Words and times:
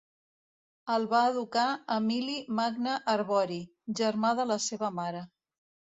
El 0.93 1.03
va 1.11 1.19
educar 1.33 1.65
Emili 1.97 2.39
Magne 2.61 2.97
Arbori, 3.15 3.61
germà 4.03 4.33
de 4.41 4.49
la 4.53 4.59
seva 4.71 4.95
mare. 5.03 5.23